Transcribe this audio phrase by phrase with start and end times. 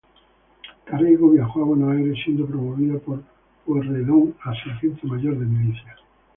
[0.83, 3.21] Carriego viajó a Buenos Aires, siendo promovido por
[3.67, 5.99] Pueyrredón a "sargento mayor de milicias".